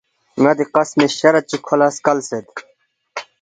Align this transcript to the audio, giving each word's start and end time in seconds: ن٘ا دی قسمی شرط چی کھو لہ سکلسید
ن٘ا 0.41 0.51
دی 0.57 0.65
قسمی 0.73 1.07
شرط 1.17 1.43
چی 1.49 1.57
کھو 1.65 1.75
لہ 1.79 1.87
سکلسید 1.95 2.47